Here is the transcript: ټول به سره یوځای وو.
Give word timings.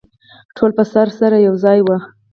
ټول 0.55 0.71
به 0.77 0.83
سره 1.19 1.37
یوځای 1.47 1.79
وو. 1.83 1.97